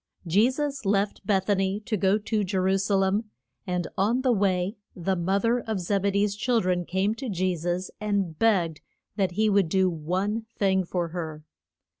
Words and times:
Je 0.25 0.49
sus 0.49 0.83
left 0.83 1.21
Beth 1.27 1.47
a 1.47 1.53
ny 1.53 1.79
to 1.85 1.95
go 1.95 2.17
to 2.17 2.43
Je 2.43 2.57
ru 2.57 2.75
sa 2.79 2.95
lem, 2.95 3.29
and 3.67 3.87
on 3.95 4.23
the 4.23 4.31
way 4.31 4.75
the 4.95 5.15
mo 5.15 5.37
ther 5.37 5.59
of 5.59 5.79
Zeb 5.79 6.07
e 6.07 6.09
dee's 6.09 6.35
chil 6.35 6.59
dren 6.59 6.85
came 6.85 7.13
to 7.13 7.29
Je 7.29 7.55
sus 7.55 7.91
and 7.99 8.39
begged 8.39 8.81
that 9.15 9.33
he 9.33 9.47
would 9.47 9.69
do 9.69 9.91
one 9.91 10.47
thing 10.57 10.83
for 10.83 11.09
her. 11.09 11.43